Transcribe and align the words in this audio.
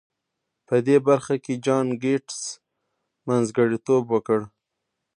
په 0.67 0.75
دې 0.87 0.97
برخه 1.07 1.35
کې 1.43 1.53
جان 1.65 1.87
ګيټس 2.03 2.39
منځګړيتوب 3.27 4.03
وکړ. 4.09 4.39